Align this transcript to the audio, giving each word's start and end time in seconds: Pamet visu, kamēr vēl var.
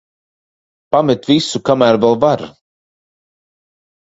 Pamet 0.95 1.29
visu, 1.31 1.61
kamēr 1.71 2.01
vēl 2.07 2.19
var. 2.25 2.45